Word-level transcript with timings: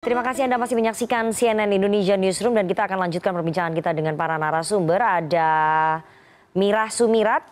Terima 0.00 0.24
kasih 0.24 0.48
Anda 0.48 0.56
masih 0.56 0.80
menyaksikan 0.80 1.28
CNN 1.28 1.68
Indonesia 1.76 2.16
Newsroom 2.16 2.56
dan 2.56 2.64
kita 2.64 2.88
akan 2.88 3.04
lanjutkan 3.04 3.36
perbincangan 3.36 3.76
kita 3.76 3.92
dengan 3.92 4.16
para 4.16 4.40
narasumber. 4.40 4.96
Ada 4.96 5.52
Mirah 6.56 6.88
Sumirat, 6.88 7.44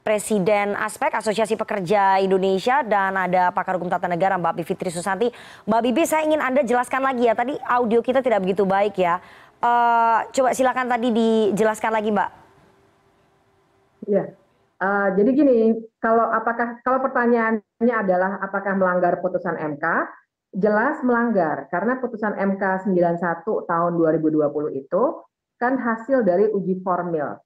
Presiden 0.00 0.72
Aspek 0.72 1.12
Asosiasi 1.12 1.52
Pekerja 1.60 2.16
Indonesia 2.16 2.80
dan 2.80 3.12
ada 3.20 3.52
pakar 3.52 3.76
hukum 3.76 3.92
tata 3.92 4.08
negara 4.08 4.40
Mbak 4.40 4.64
Bivitri 4.64 4.88
Susanti. 4.88 5.28
Mbak 5.68 5.80
Bibi 5.84 6.02
saya 6.08 6.24
ingin 6.24 6.40
Anda 6.40 6.64
jelaskan 6.64 7.04
lagi 7.04 7.28
ya, 7.28 7.36
tadi 7.36 7.60
audio 7.60 8.00
kita 8.00 8.24
tidak 8.24 8.40
begitu 8.40 8.64
baik 8.64 8.96
ya. 8.96 9.20
Uh, 9.60 10.24
coba 10.32 10.56
silakan 10.56 10.88
tadi 10.88 11.12
dijelaskan 11.12 11.92
lagi 11.92 12.08
Mbak. 12.08 12.30
Ya, 14.08 14.32
uh, 14.80 15.12
jadi 15.12 15.28
gini, 15.28 15.76
kalau 16.00 16.24
apakah 16.24 16.80
kalau 16.80 17.04
pertanyaannya 17.04 17.94
adalah 18.00 18.40
apakah 18.40 18.80
melanggar 18.80 19.20
putusan 19.20 19.60
MK, 19.76 19.84
jelas 20.54 21.02
melanggar 21.02 21.66
karena 21.68 21.98
putusan 21.98 22.38
MK 22.38 22.86
91 22.86 23.42
tahun 23.44 23.92
2020 23.98 24.80
itu 24.80 25.02
kan 25.58 25.74
hasil 25.78 26.22
dari 26.22 26.50
uji 26.50 26.78
formil. 26.82 27.38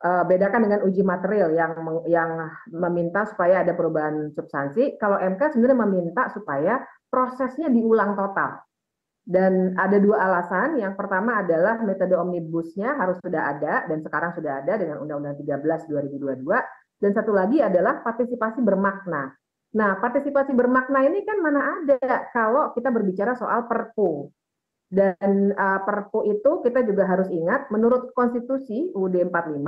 Uh, 0.00 0.24
bedakan 0.24 0.64
dengan 0.64 0.80
uji 0.88 1.04
material 1.04 1.52
yang 1.52 1.76
yang 2.08 2.48
meminta 2.72 3.28
supaya 3.28 3.60
ada 3.60 3.76
perubahan 3.76 4.32
substansi. 4.32 4.96
Kalau 4.96 5.20
MK 5.20 5.52
sebenarnya 5.52 5.78
meminta 5.84 6.32
supaya 6.32 6.80
prosesnya 7.12 7.68
diulang 7.68 8.16
total. 8.16 8.64
Dan 9.20 9.76
ada 9.76 10.00
dua 10.00 10.24
alasan. 10.24 10.80
Yang 10.80 10.96
pertama 10.96 11.44
adalah 11.44 11.84
metode 11.84 12.16
omnibusnya 12.16 12.96
harus 12.96 13.20
sudah 13.20 13.52
ada 13.52 13.84
dan 13.92 14.00
sekarang 14.00 14.32
sudah 14.32 14.64
ada 14.64 14.80
dengan 14.80 15.04
Undang-Undang 15.04 15.36
13 15.44 15.92
2022. 15.92 16.48
Dan 16.96 17.10
satu 17.12 17.32
lagi 17.36 17.60
adalah 17.60 18.00
partisipasi 18.00 18.64
bermakna 18.64 19.36
Nah, 19.70 20.02
partisipasi 20.02 20.50
bermakna 20.50 21.06
ini 21.06 21.22
kan 21.22 21.38
mana 21.38 21.78
ada 21.78 22.26
kalau 22.34 22.74
kita 22.74 22.90
berbicara 22.90 23.38
soal 23.38 23.70
perpu. 23.70 24.26
Dan 24.90 25.54
uh, 25.54 25.80
perpu 25.86 26.26
itu 26.26 26.66
kita 26.66 26.82
juga 26.82 27.06
harus 27.06 27.30
ingat 27.30 27.70
menurut 27.70 28.10
konstitusi 28.10 28.90
UUD 28.90 29.22
45 29.30 29.62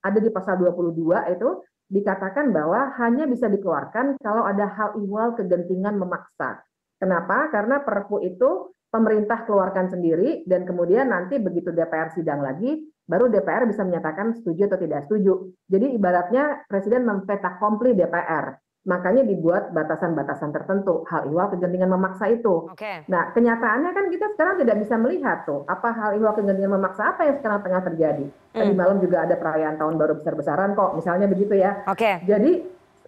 ada 0.00 0.18
di 0.18 0.30
pasal 0.32 0.56
22 0.64 1.36
itu 1.36 1.48
dikatakan 1.92 2.48
bahwa 2.56 2.96
hanya 2.96 3.28
bisa 3.28 3.52
dikeluarkan 3.52 4.16
kalau 4.24 4.48
ada 4.48 4.64
hal 4.72 4.96
ihwal 4.96 5.36
kegentingan 5.36 6.00
memaksa. 6.00 6.64
Kenapa? 6.96 7.52
Karena 7.52 7.84
perpu 7.84 8.24
itu 8.24 8.72
pemerintah 8.88 9.44
keluarkan 9.44 9.92
sendiri 9.92 10.48
dan 10.48 10.64
kemudian 10.64 11.12
nanti 11.12 11.36
begitu 11.36 11.68
DPR 11.68 12.08
sidang 12.16 12.40
lagi 12.40 12.80
baru 13.04 13.28
DPR 13.28 13.68
bisa 13.68 13.84
menyatakan 13.84 14.32
setuju 14.32 14.72
atau 14.72 14.80
tidak 14.80 15.04
setuju. 15.04 15.52
Jadi 15.68 16.00
ibaratnya 16.00 16.64
presiden 16.64 17.04
mempetak 17.04 17.60
kompli 17.60 17.92
DPR 17.92 18.56
makanya 18.82 19.22
dibuat 19.22 19.70
batasan-batasan 19.70 20.50
tertentu 20.50 21.06
hal 21.06 21.30
ihwal 21.30 21.46
kegentingan 21.54 21.86
memaksa 21.86 22.26
itu. 22.34 22.66
Okay. 22.74 23.06
Nah 23.06 23.30
kenyataannya 23.30 23.90
kan 23.94 24.10
kita 24.10 24.26
sekarang 24.34 24.58
tidak 24.58 24.76
bisa 24.82 24.94
melihat 24.98 25.46
tuh 25.46 25.62
apa 25.70 25.94
hal 25.94 26.18
ihwal 26.18 26.34
kegentingan 26.34 26.74
memaksa 26.74 27.14
apa 27.14 27.30
yang 27.30 27.38
sekarang 27.38 27.62
tengah 27.62 27.82
terjadi. 27.86 28.26
Mm. 28.26 28.58
Tadi 28.58 28.72
malam 28.74 28.98
juga 28.98 29.22
ada 29.22 29.38
perayaan 29.38 29.78
tahun 29.78 29.94
baru 29.94 30.18
besar-besaran 30.18 30.74
kok, 30.74 30.98
misalnya 30.98 31.30
begitu 31.30 31.54
ya. 31.54 31.86
Oke. 31.86 32.02
Okay. 32.02 32.14
Jadi 32.26 32.52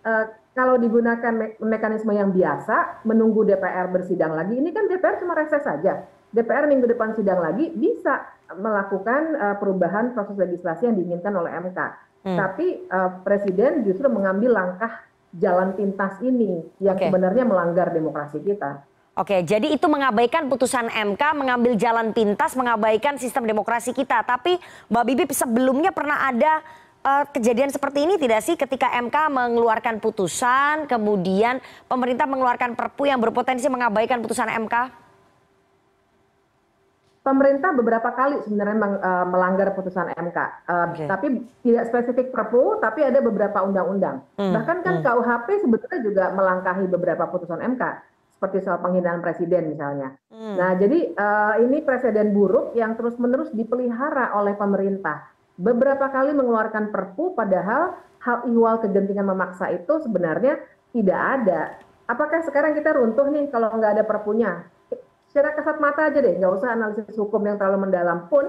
uh, 0.06 0.24
kalau 0.54 0.78
digunakan 0.78 1.32
me 1.34 1.58
mekanisme 1.58 2.14
yang 2.14 2.30
biasa 2.30 3.02
menunggu 3.02 3.42
DPR 3.42 3.90
bersidang 3.90 4.38
lagi, 4.38 4.54
ini 4.54 4.70
kan 4.70 4.86
DPR 4.86 5.18
cuma 5.18 5.34
reses 5.34 5.66
saja. 5.66 6.06
DPR 6.30 6.70
minggu 6.70 6.86
depan 6.86 7.18
sidang 7.18 7.42
lagi 7.42 7.74
bisa 7.74 8.22
melakukan 8.54 9.34
uh, 9.34 9.56
perubahan 9.58 10.14
proses 10.14 10.38
legislasi 10.38 10.86
yang 10.86 10.94
diinginkan 10.94 11.34
oleh 11.34 11.50
MK. 11.50 11.78
Hmm. 12.22 12.38
Tapi 12.38 12.86
uh, 12.90 13.10
Presiden 13.26 13.82
justru 13.82 14.06
mengambil 14.06 14.54
langkah 14.54 15.02
jalan 15.34 15.74
pintas 15.74 16.22
ini 16.22 16.62
yang 16.78 16.94
okay. 16.94 17.10
sebenarnya 17.10 17.44
melanggar 17.46 17.90
demokrasi 17.90 18.38
kita. 18.42 18.86
Oke, 19.14 19.46
jadi 19.46 19.70
itu 19.70 19.86
mengabaikan 19.86 20.50
putusan 20.50 20.90
MK, 20.90 21.22
mengambil 21.38 21.78
jalan 21.78 22.10
pintas, 22.10 22.58
mengabaikan 22.58 23.14
sistem 23.14 23.46
demokrasi 23.46 23.94
kita. 23.94 24.26
Tapi 24.26 24.58
Mbak 24.90 25.04
Bibi 25.06 25.22
sebelumnya 25.30 25.94
pernah 25.94 26.26
ada 26.26 26.58
uh, 27.06 27.24
kejadian 27.30 27.70
seperti 27.70 28.10
ini 28.10 28.18
tidak 28.18 28.42
sih 28.42 28.58
ketika 28.58 28.90
MK 28.90 29.14
mengeluarkan 29.30 30.02
putusan, 30.02 30.90
kemudian 30.90 31.62
pemerintah 31.86 32.26
mengeluarkan 32.26 32.74
perpu 32.74 33.06
yang 33.06 33.22
berpotensi 33.22 33.70
mengabaikan 33.70 34.18
putusan 34.18 34.50
MK? 34.50 35.03
Pemerintah 37.24 37.72
beberapa 37.72 38.12
kali 38.12 38.44
sebenarnya 38.44 38.76
uh, 39.00 39.26
melanggar 39.26 39.72
putusan 39.72 40.12
MK, 40.12 40.36
uh, 40.36 40.44
eh, 40.44 40.86
okay. 40.92 41.06
tapi 41.08 41.26
tidak 41.64 41.88
spesifik 41.88 42.28
Perpu, 42.28 42.78
tapi 42.84 43.00
ada 43.00 43.24
beberapa 43.24 43.64
undang-undang. 43.64 44.20
Hmm. 44.36 44.52
Bahkan 44.52 44.84
kan 44.84 44.94
hmm. 45.00 45.04
KUHP 45.08 45.48
sebetulnya 45.64 46.00
juga 46.04 46.24
melangkahi 46.36 46.84
beberapa 46.92 47.24
putusan 47.32 47.64
MK, 47.64 47.82
seperti 48.36 48.60
soal 48.60 48.84
penghinaan 48.84 49.24
presiden 49.24 49.72
misalnya. 49.72 50.12
Hmm. 50.28 50.60
Nah, 50.60 50.76
jadi 50.76 51.16
uh, 51.16 51.54
ini 51.64 51.80
presiden 51.80 52.36
buruk 52.36 52.76
yang 52.76 52.92
terus-menerus 53.00 53.48
dipelihara 53.56 54.36
oleh 54.36 54.52
pemerintah. 54.52 55.24
Beberapa 55.56 56.12
kali 56.12 56.36
mengeluarkan 56.36 56.92
Perpu, 56.92 57.32
padahal 57.32 57.96
hal 58.20 58.44
ihwal 58.52 58.84
kegentingan 58.84 59.32
memaksa 59.32 59.72
itu 59.72 59.96
sebenarnya 60.04 60.60
tidak 60.92 61.20
ada. 61.40 61.80
Apakah 62.04 62.44
sekarang 62.44 62.76
kita 62.76 62.92
runtuh 62.92 63.32
nih 63.32 63.48
kalau 63.48 63.72
nggak 63.72 63.96
ada 63.96 64.04
perpunya? 64.04 64.68
Secara 65.34 65.50
kasat 65.58 65.82
mata 65.82 66.06
aja 66.06 66.22
deh, 66.22 66.38
nggak 66.38 66.62
usah 66.62 66.78
analisis 66.78 67.18
hukum 67.18 67.42
yang 67.42 67.58
terlalu 67.58 67.90
mendalam 67.90 68.30
pun 68.30 68.46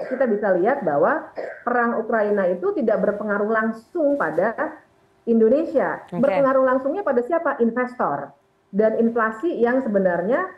kita 0.00 0.24
bisa 0.24 0.56
lihat 0.56 0.80
bahwa 0.80 1.28
perang 1.60 2.00
Ukraina 2.00 2.48
itu 2.48 2.72
tidak 2.72 3.04
berpengaruh 3.04 3.52
langsung 3.52 4.16
pada 4.16 4.80
Indonesia. 5.28 6.00
Okay. 6.08 6.24
Berpengaruh 6.24 6.64
langsungnya 6.64 7.04
pada 7.04 7.20
siapa? 7.20 7.60
Investor. 7.60 8.32
Dan 8.72 8.96
inflasi 8.96 9.60
yang 9.60 9.84
sebenarnya 9.84 10.48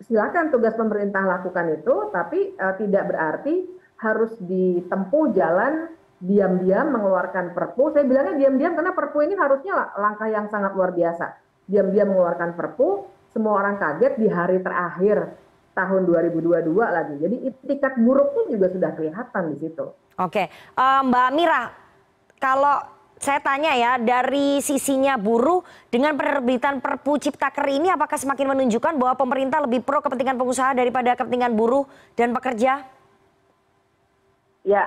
silakan 0.00 0.48
tugas 0.48 0.72
pemerintah 0.72 1.20
lakukan 1.20 1.76
itu, 1.76 2.08
tapi 2.08 2.56
uh, 2.56 2.80
tidak 2.80 3.12
berarti 3.12 3.68
harus 4.00 4.32
ditempuh 4.40 5.36
jalan 5.36 5.92
diam-diam 6.24 6.88
mengeluarkan 6.88 7.52
perpu. 7.52 7.92
Saya 7.92 8.08
bilangnya 8.08 8.40
diam-diam 8.40 8.72
karena 8.72 8.96
perpu 8.96 9.28
ini 9.28 9.36
harusnya 9.36 9.92
langkah 10.00 10.32
yang 10.32 10.48
sangat 10.48 10.72
luar 10.72 10.96
biasa. 10.96 11.36
Diam-diam 11.68 12.16
mengeluarkan 12.16 12.56
perpu, 12.56 13.17
semua 13.32 13.60
orang 13.60 13.76
kaget 13.76 14.14
di 14.18 14.28
hari 14.28 14.58
terakhir 14.62 15.36
tahun 15.78 16.02
2022 16.10 16.74
lagi. 16.74 17.14
Jadi 17.22 17.36
itikat 17.46 18.02
buruknya 18.02 18.44
juga 18.50 18.66
sudah 18.74 18.90
kelihatan 18.98 19.42
di 19.54 19.56
situ. 19.62 19.86
Oke, 20.18 20.50
uh, 20.74 21.00
Mbak 21.06 21.30
Mira, 21.38 21.70
kalau 22.42 22.82
saya 23.18 23.42
tanya 23.42 23.74
ya 23.74 23.98
dari 23.98 24.62
sisinya 24.62 25.18
buruh 25.18 25.62
dengan 25.90 26.14
penerbitan 26.14 26.78
Perpu 26.78 27.18
Ciptaker 27.18 27.66
ini 27.66 27.90
apakah 27.90 28.14
semakin 28.14 28.54
menunjukkan 28.54 28.94
bahwa 28.94 29.14
pemerintah 29.18 29.58
lebih 29.62 29.82
pro 29.82 29.98
kepentingan 29.98 30.38
pengusaha 30.38 30.74
daripada 30.74 31.18
kepentingan 31.18 31.54
buruh 31.54 31.86
dan 32.14 32.30
pekerja? 32.30 32.86
Ya, 34.62 34.86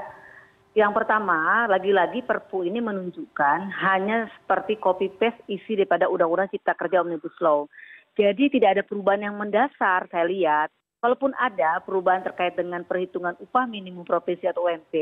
yang 0.72 0.96
pertama 0.96 1.68
lagi-lagi 1.68 2.23
Perpu 2.23 2.63
ini 2.63 2.79
menunjukkan 2.79 3.72
hanya 3.84 4.31
seperti 4.40 4.79
copy 4.79 5.12
paste 5.12 5.44
isi 5.52 5.75
daripada 5.75 6.08
Undang-Undang 6.08 6.56
Cipta 6.56 6.72
Kerja 6.72 7.03
Omnibus 7.03 7.35
Law 7.44 7.68
jadi 8.16 8.44
tidak 8.51 8.69
ada 8.79 8.83
perubahan 8.83 9.25
yang 9.27 9.35
mendasar 9.39 10.07
saya 10.11 10.25
lihat 10.27 10.69
kalaupun 11.01 11.33
ada 11.41 11.81
perubahan 11.81 12.22
terkait 12.22 12.53
dengan 12.53 12.85
perhitungan 12.85 13.33
upah 13.41 13.66
minimum 13.66 14.05
profesi 14.05 14.45
atau 14.45 14.69
ump 14.69 14.94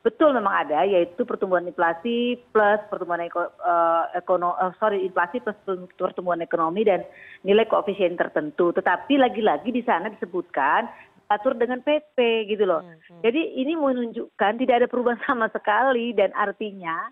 betul 0.00 0.32
memang 0.32 0.64
ada 0.64 0.88
yaitu 0.88 1.22
pertumbuhan 1.28 1.68
inflasi 1.68 2.40
plus 2.48 2.80
pertumbuhan 2.88 3.28
eko, 3.28 3.52
uh, 3.60 4.08
ekono, 4.16 4.56
uh, 4.56 4.72
sorry 4.80 5.04
inflasi 5.04 5.44
plus 5.44 5.56
pertumbuhan 6.00 6.40
ekonomi 6.40 6.82
dan 6.88 7.04
nilai 7.44 7.68
koefisien 7.68 8.16
tertentu 8.16 8.72
tetapi 8.72 9.20
lagi-lagi 9.20 9.68
di 9.68 9.84
sana 9.84 10.08
disebutkan 10.08 10.88
atur 11.32 11.56
dengan 11.56 11.80
PP 11.80 12.48
gitu 12.52 12.68
loh. 12.68 12.84
Hmm, 12.84 13.00
hmm. 13.00 13.20
Jadi 13.24 13.42
ini 13.56 13.72
menunjukkan 13.74 14.60
tidak 14.60 14.84
ada 14.84 14.88
perubahan 14.88 15.20
sama 15.24 15.48
sekali 15.48 16.12
dan 16.12 16.30
artinya 16.36 17.08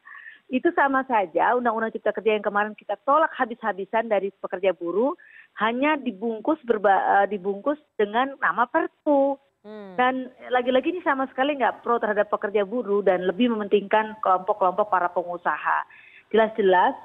itu 0.53 0.69
sama 0.77 1.01
saja 1.09 1.57
undang-undang 1.57 1.97
cipta 1.97 2.13
kerja 2.13 2.37
yang 2.37 2.45
kemarin 2.45 2.77
kita 2.77 3.01
tolak 3.09 3.33
habis-habisan 3.33 4.13
dari 4.13 4.29
pekerja 4.37 4.77
buruh 4.77 5.17
hanya 5.65 5.97
dibungkus 5.97 6.61
berba, 6.69 6.93
uh, 6.93 7.27
dibungkus 7.27 7.81
dengan 7.97 8.37
nama 8.37 8.69
perpu 8.69 9.41
hmm. 9.65 9.97
dan 9.97 10.29
lagi-lagi 10.53 10.93
ini 10.93 11.01
sama 11.01 11.25
sekali 11.33 11.57
nggak 11.57 11.81
pro 11.81 11.97
terhadap 11.97 12.29
pekerja 12.29 12.69
buruh 12.69 13.01
dan 13.01 13.25
lebih 13.25 13.49
mementingkan 13.49 14.13
kelompok-kelompok 14.21 14.93
para 14.93 15.09
pengusaha 15.09 15.89
jelas-jelas 16.29 17.01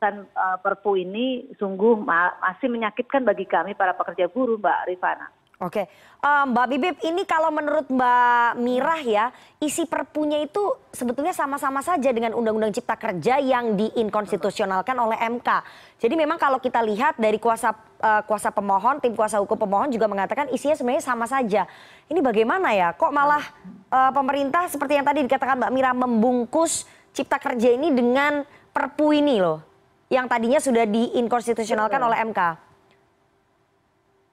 dan 0.00 0.24
uh, 0.32 0.56
perpu 0.64 0.96
ini 0.96 1.52
sungguh 1.60 2.00
ma 2.00 2.32
masih 2.40 2.72
menyakitkan 2.72 3.28
bagi 3.28 3.44
kami 3.44 3.76
para 3.76 3.92
pekerja 3.92 4.32
buruh 4.32 4.56
mbak 4.56 4.88
Rifana. 4.88 5.28
Oke, 5.56 5.88
uh, 6.20 6.44
Mbak 6.52 6.66
Bibip, 6.68 6.96
ini 7.00 7.24
kalau 7.24 7.48
menurut 7.48 7.88
Mbak 7.88 8.60
Mirah 8.60 9.00
ya, 9.00 9.24
isi 9.56 9.88
perpunya 9.88 10.44
itu 10.44 10.60
sebetulnya 10.92 11.32
sama-sama 11.32 11.80
saja 11.80 12.12
dengan 12.12 12.36
Undang-Undang 12.36 12.76
Cipta 12.76 12.92
Kerja 13.00 13.40
yang 13.40 13.72
diinkonstitusionalkan 13.72 14.92
oleh 15.00 15.16
MK. 15.16 15.48
Jadi 15.96 16.12
memang 16.12 16.36
kalau 16.36 16.60
kita 16.60 16.84
lihat 16.84 17.16
dari 17.16 17.40
kuasa 17.40 17.72
uh, 17.72 18.20
kuasa 18.28 18.52
pemohon, 18.52 19.00
tim 19.00 19.16
kuasa 19.16 19.40
hukum 19.40 19.56
pemohon 19.56 19.88
juga 19.88 20.04
mengatakan 20.12 20.52
isinya 20.52 20.76
sebenarnya 20.76 21.08
sama 21.08 21.24
saja. 21.24 21.64
Ini 22.12 22.20
bagaimana 22.20 22.76
ya? 22.76 22.92
Kok 22.92 23.12
malah 23.16 23.40
uh, 23.88 24.12
pemerintah 24.12 24.68
seperti 24.68 25.00
yang 25.00 25.08
tadi 25.08 25.24
dikatakan 25.24 25.56
Mbak 25.56 25.72
Mirah 25.72 25.94
membungkus 25.96 26.84
Cipta 27.16 27.40
Kerja 27.40 27.72
ini 27.72 27.96
dengan 27.96 28.44
perpu 28.76 29.08
ini 29.16 29.40
loh, 29.40 29.64
yang 30.12 30.28
tadinya 30.28 30.60
sudah 30.60 30.84
diinkonstitusionalkan 30.84 31.96
oleh 31.96 32.28
MK? 32.28 32.65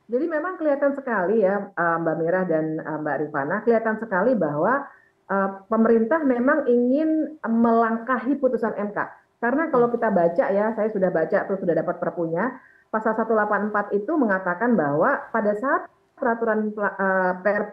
Jadi 0.03 0.25
memang 0.27 0.59
kelihatan 0.59 0.91
sekali 0.99 1.47
ya 1.47 1.71
uh, 1.71 1.97
Mbak 2.03 2.15
Mira 2.19 2.41
dan 2.43 2.75
uh, 2.83 2.99
Mbak 2.99 3.17
Rifana, 3.23 3.55
kelihatan 3.63 3.95
sekali 4.03 4.35
bahwa 4.35 4.83
uh, 5.31 5.49
pemerintah 5.71 6.19
memang 6.27 6.67
ingin 6.67 7.39
melangkahi 7.39 8.35
putusan 8.35 8.75
MK. 8.75 8.99
Karena 9.39 9.71
kalau 9.71 9.87
kita 9.91 10.11
baca 10.11 10.45
ya, 10.51 10.75
saya 10.75 10.89
sudah 10.91 11.11
baca 11.11 11.47
terus 11.47 11.59
sudah 11.59 11.75
dapat 11.75 11.99
perpunya, 12.03 12.51
pasal 12.91 13.15
184 13.15 13.95
itu 13.95 14.11
mengatakan 14.15 14.75
bahwa 14.75 15.23
pada 15.31 15.55
saat 15.55 15.87
peraturan 16.15 16.71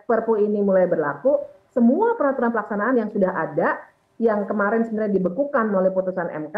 perpu 0.06 0.34
ini 0.42 0.62
mulai 0.62 0.90
berlaku, 0.90 1.38
semua 1.70 2.18
peraturan 2.18 2.50
pelaksanaan 2.50 2.98
yang 2.98 3.10
sudah 3.14 3.30
ada, 3.30 3.78
yang 4.18 4.42
kemarin 4.50 4.82
sebenarnya 4.82 5.14
dibekukan 5.22 5.70
oleh 5.70 5.94
putusan 5.94 6.26
MK, 6.26 6.56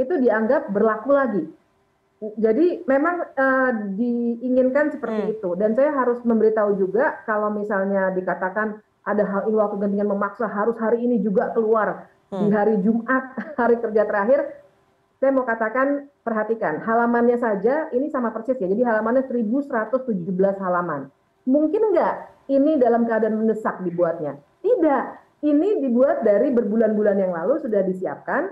itu 0.00 0.14
dianggap 0.16 0.72
berlaku 0.72 1.10
lagi 1.12 1.44
jadi 2.38 2.86
memang 2.88 3.16
uh, 3.36 3.70
diinginkan 3.94 4.94
seperti 4.94 5.20
hmm. 5.20 5.34
itu. 5.38 5.50
Dan 5.58 5.76
saya 5.76 5.92
harus 5.92 6.22
memberitahu 6.24 6.78
juga 6.80 7.20
kalau 7.28 7.52
misalnya 7.52 8.12
dikatakan 8.14 8.80
ada 9.04 9.24
hal 9.24 9.50
ihwal 9.52 9.76
kegentingan 9.76 10.08
memaksa 10.08 10.48
harus 10.48 10.78
hari 10.80 11.04
ini 11.04 11.20
juga 11.20 11.52
keluar. 11.52 12.08
Hmm. 12.32 12.40
di 12.40 12.48
hari 12.50 12.80
Jumat 12.80 13.36
hari 13.60 13.76
kerja 13.78 14.08
terakhir 14.08 14.64
saya 15.20 15.30
mau 15.30 15.46
katakan 15.46 16.08
perhatikan 16.24 16.82
halamannya 16.82 17.36
saja 17.36 17.88
ini 17.92 18.08
sama 18.08 18.32
persis 18.32 18.58
ya. 18.60 18.68
Jadi 18.68 18.84
halamannya 18.84 19.24
1117 19.28 20.12
halaman. 20.60 21.08
Mungkin 21.44 21.92
enggak 21.92 22.28
ini 22.48 22.76
dalam 22.80 23.08
keadaan 23.08 23.40
mendesak 23.40 23.80
dibuatnya? 23.80 24.40
Tidak. 24.60 25.04
Ini 25.44 25.84
dibuat 25.84 26.24
dari 26.24 26.48
berbulan-bulan 26.52 27.16
yang 27.20 27.32
lalu 27.36 27.60
sudah 27.60 27.84
disiapkan 27.84 28.48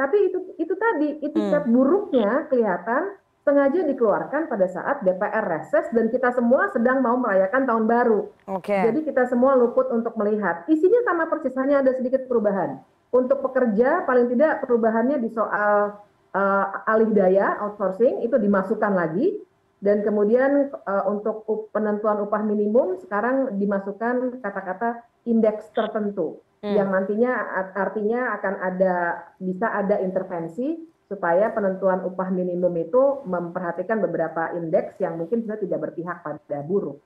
tapi 0.00 0.32
itu 0.32 0.38
itu 0.56 0.74
tadi 0.80 1.20
itikat 1.20 1.68
hmm. 1.68 1.72
buruknya 1.76 2.48
kelihatan 2.48 3.20
sengaja 3.44 3.84
dikeluarkan 3.84 4.48
pada 4.48 4.64
saat 4.68 5.04
DPR 5.04 5.44
reses 5.44 5.88
dan 5.92 6.08
kita 6.08 6.32
semua 6.32 6.72
sedang 6.72 7.04
mau 7.04 7.20
merayakan 7.20 7.68
tahun 7.68 7.84
baru. 7.84 8.20
Okay. 8.60 8.88
Jadi 8.88 9.12
kita 9.12 9.28
semua 9.28 9.56
luput 9.56 9.88
untuk 9.92 10.16
melihat. 10.16 10.64
Isinya 10.68 11.00
sama 11.04 11.24
persis, 11.28 11.56
hanya 11.56 11.84
ada 11.84 11.92
sedikit 11.96 12.28
perubahan. 12.28 12.80
Untuk 13.10 13.40
pekerja 13.44 14.04
paling 14.08 14.30
tidak 14.32 14.64
perubahannya 14.64 15.18
di 15.18 15.32
soal 15.32 15.98
uh, 16.36 16.88
alih 16.88 17.10
daya 17.10 17.58
outsourcing 17.64 18.22
itu 18.22 18.36
dimasukkan 18.38 18.92
lagi 18.92 19.34
dan 19.80 20.04
kemudian 20.04 20.70
uh, 20.84 21.04
untuk 21.08 21.42
penentuan 21.72 22.20
upah 22.22 22.44
minimum 22.44 23.00
sekarang 23.00 23.56
dimasukkan 23.56 24.44
kata-kata 24.44 25.02
indeks 25.24 25.72
tertentu. 25.72 26.38
Yang 26.60 26.92
nantinya 26.92 27.32
artinya 27.72 28.36
akan 28.36 28.54
ada 28.60 28.94
bisa 29.40 29.66
ada 29.72 29.96
intervensi 30.04 30.76
supaya 31.08 31.50
penentuan 31.50 32.04
upah 32.04 32.28
minimum 32.30 32.70
itu 32.76 33.24
memperhatikan 33.24 33.98
beberapa 33.98 34.52
indeks 34.54 35.00
yang 35.00 35.16
mungkin 35.16 35.42
sudah 35.42 35.58
tidak 35.58 35.90
berpihak 35.90 36.20
pada 36.20 36.58
buruh. 36.62 37.00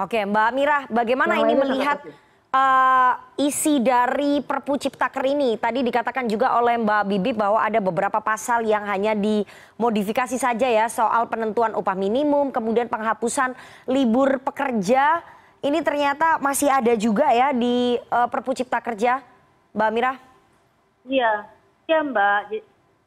Oke, 0.00 0.24
Mbak 0.24 0.50
Mira, 0.56 0.78
bagaimana 0.88 1.38
ini 1.44 1.54
melihat 1.54 2.00
uh, 2.56 3.20
isi 3.36 3.84
dari 3.84 4.40
Perpu 4.40 4.80
Ciptaker 4.80 5.22
ini? 5.28 5.60
Tadi 5.60 5.84
dikatakan 5.84 6.24
juga 6.24 6.56
oleh 6.56 6.80
Mbak 6.80 7.02
Bibi 7.04 7.30
bahwa 7.36 7.60
ada 7.60 7.78
beberapa 7.78 8.18
pasal 8.18 8.64
yang 8.64 8.88
hanya 8.88 9.12
dimodifikasi 9.12 10.40
saja 10.40 10.66
ya 10.66 10.88
soal 10.88 11.28
penentuan 11.28 11.76
upah 11.76 11.94
minimum, 11.94 12.48
kemudian 12.48 12.88
penghapusan 12.88 13.52
libur 13.86 14.40
pekerja 14.40 15.20
ini 15.60 15.78
ternyata 15.84 16.40
masih 16.40 16.72
ada 16.72 16.96
juga 16.96 17.28
ya 17.32 17.52
di 17.52 18.00
uh, 18.08 18.28
Perpu 18.32 18.56
Cipta 18.56 18.80
Kerja, 18.80 19.20
Mbak 19.76 19.90
Mira? 19.92 20.12
Iya, 21.04 21.44
iya 21.84 22.00
Mbak. 22.00 22.40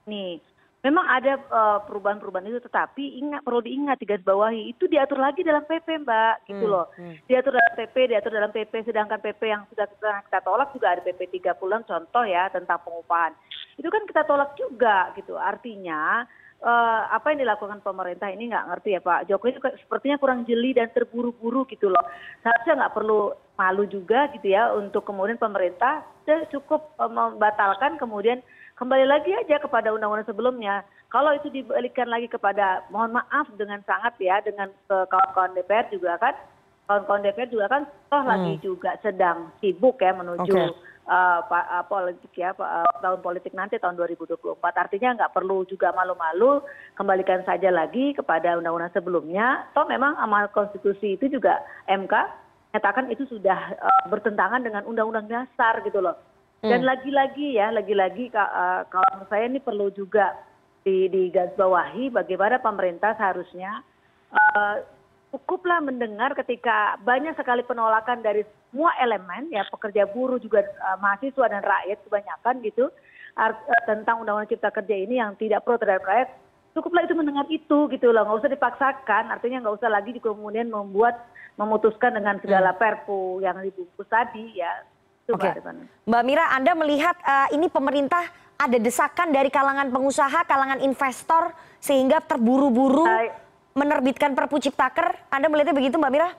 Nih, 0.06 0.38
memang 0.86 1.06
ada 1.10 1.42
uh, 1.50 1.80
perubahan-perubahan 1.90 2.54
itu, 2.54 2.62
tetapi 2.62 3.18
ingat 3.26 3.42
perlu 3.42 3.66
diingat 3.66 3.98
di 3.98 4.06
bawahi 4.06 4.70
itu 4.70 4.86
diatur 4.86 5.18
lagi 5.18 5.42
dalam 5.42 5.66
PP 5.66 6.06
Mbak, 6.06 6.36
gitu 6.46 6.66
hmm, 6.70 6.74
loh. 6.74 6.86
Hmm. 6.94 7.18
Diatur 7.26 7.58
dalam 7.58 7.74
PP, 7.74 7.96
diatur 8.14 8.32
dalam 8.38 8.52
PP, 8.54 8.74
sedangkan 8.86 9.18
PP 9.18 9.42
yang 9.50 9.64
sudah 9.74 9.90
kita, 9.90 10.12
kita 10.30 10.40
tolak 10.46 10.70
juga 10.78 10.88
ada 10.94 11.02
PP 11.02 11.22
30 11.42 11.58
contoh 11.90 12.24
ya 12.30 12.54
tentang 12.54 12.78
pengupahan. 12.86 13.34
Itu 13.82 13.90
kan 13.90 14.06
kita 14.06 14.30
tolak 14.30 14.54
juga 14.54 15.10
gitu. 15.18 15.42
Artinya 15.42 16.30
uh, 16.64 17.02
apa 17.12 17.36
yang 17.36 17.44
dilakukan 17.46 17.84
pemerintah 17.84 18.32
ini 18.32 18.50
nggak 18.50 18.68
ngerti 18.72 18.90
ya 18.98 19.02
Pak 19.04 19.28
Jokowi 19.28 19.60
sepertinya 19.84 20.18
kurang 20.18 20.48
jeli 20.48 20.72
dan 20.72 20.90
terburu-buru 20.96 21.68
gitu 21.68 21.92
loh. 21.92 22.02
Seharusnya 22.42 22.80
nggak 22.84 22.96
perlu 22.96 23.36
malu 23.60 23.84
juga 23.86 24.32
gitu 24.34 24.50
ya 24.50 24.72
untuk 24.74 25.06
kemudian 25.06 25.38
pemerintah 25.38 26.02
cukup 26.50 26.96
uh, 26.98 27.12
membatalkan 27.12 28.00
kemudian 28.00 28.40
kembali 28.80 29.06
lagi 29.06 29.36
aja 29.38 29.60
kepada 29.62 29.92
undang-undang 29.94 30.26
sebelumnya. 30.26 30.82
Kalau 31.14 31.30
itu 31.38 31.54
dibalikan 31.54 32.10
lagi 32.10 32.26
kepada 32.26 32.82
mohon 32.90 33.14
maaf 33.14 33.46
dengan 33.54 33.86
sangat 33.86 34.18
ya 34.18 34.42
dengan 34.42 34.74
kawan-kawan 34.90 35.54
DPR 35.54 35.86
juga 35.94 36.18
kan 36.18 36.34
kawan-kawan 36.90 37.22
DPR 37.22 37.50
juga 37.54 37.66
kan 37.70 37.84
toh 38.10 38.18
hmm. 38.26 38.32
lagi 38.34 38.54
juga 38.66 38.98
sedang 39.06 39.54
sibuk 39.62 40.02
ya 40.02 40.18
menuju 40.18 40.50
okay 40.58 40.93
politik 41.92 42.32
ya 42.36 42.56
uh, 42.56 42.88
tahun 43.04 43.20
politik 43.20 43.52
nanti 43.52 43.76
tahun 43.76 44.00
2024 44.00 44.40
artinya 44.64 45.10
nggak 45.20 45.34
perlu 45.36 45.68
juga 45.68 45.92
malu-malu 45.92 46.64
kembalikan 46.96 47.44
saja 47.44 47.68
lagi 47.68 48.16
kepada 48.16 48.56
undang-undang 48.56 48.94
sebelumnya. 48.96 49.68
Toh 49.76 49.84
memang 49.88 50.16
amal 50.20 50.48
konstitusi 50.56 51.20
itu 51.20 51.28
juga 51.28 51.60
MK 51.92 52.14
nyatakan 52.74 53.12
itu 53.12 53.28
sudah 53.30 53.78
uh, 53.78 54.06
bertentangan 54.10 54.64
dengan 54.64 54.88
undang-undang 54.88 55.28
dasar 55.30 55.84
gitu 55.84 56.00
loh. 56.00 56.16
Dan 56.64 56.80
hmm. 56.82 56.90
lagi-lagi 56.90 57.60
ya 57.60 57.68
lagi-lagi 57.76 58.32
uh, 58.32 58.88
kalau 58.88 59.08
menurut 59.14 59.30
saya 59.30 59.44
ini 59.52 59.60
perlu 59.60 59.92
juga 59.92 60.32
di, 60.88 61.12
di 61.12 61.28
garis 61.32 61.56
bawahi 61.60 62.12
bagaimana 62.12 62.60
pemerintah 62.64 63.16
seharusnya 63.20 63.84
uh, 64.32 64.80
cukuplah 65.34 65.82
mendengar 65.82 66.38
ketika 66.38 66.94
banyak 67.02 67.34
sekali 67.34 67.66
penolakan 67.66 68.22
dari 68.22 68.46
semua 68.70 68.94
elemen 69.02 69.50
ya 69.50 69.66
pekerja 69.66 70.06
buruh 70.06 70.38
juga 70.38 70.62
uh, 70.62 71.02
mahasiswa 71.02 71.50
dan 71.50 71.66
rakyat 71.66 71.98
kebanyakan 72.06 72.56
gitu 72.62 72.94
uh, 73.34 73.52
tentang 73.90 74.22
undang-undang 74.22 74.54
cipta 74.54 74.70
kerja 74.70 74.94
ini 74.94 75.18
yang 75.18 75.34
tidak 75.42 75.66
pro 75.66 75.82
terhadap 75.82 76.06
rakyat 76.06 76.30
cukuplah 76.78 77.02
itu 77.02 77.18
mendengar 77.18 77.50
itu 77.50 77.90
gitu 77.90 78.14
loh 78.14 78.30
nggak 78.30 78.46
usah 78.46 78.52
dipaksakan 78.54 79.34
artinya 79.34 79.66
nggak 79.66 79.82
usah 79.82 79.90
lagi 79.90 80.14
kemudian 80.22 80.70
membuat 80.70 81.18
memutuskan 81.58 82.14
dengan 82.14 82.38
segala 82.38 82.78
hmm. 82.78 82.80
perpu 82.82 83.42
yang 83.42 83.58
dibungkus 83.58 84.06
tadi 84.06 84.62
ya 84.62 84.86
itu 85.26 85.34
Oke. 85.34 85.50
Mbak 86.06 86.24
Mira 86.30 86.46
Anda 86.54 86.78
melihat 86.78 87.18
uh, 87.26 87.50
ini 87.58 87.74
pemerintah 87.74 88.28
ada 88.60 88.78
desakan 88.78 89.34
dari 89.34 89.50
kalangan 89.50 89.90
pengusaha 89.90 90.46
kalangan 90.46 90.78
investor 90.84 91.50
sehingga 91.82 92.22
terburu-buru 92.22 93.08
menerbitkan 93.74 94.38
perpu 94.38 94.62
ciptaker 94.62 95.30
anda 95.34 95.50
melihatnya 95.50 95.78
begitu 95.78 95.98
mbak 95.98 96.14
mira? 96.14 96.30